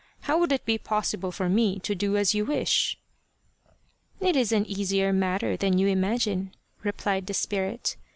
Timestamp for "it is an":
4.19-4.65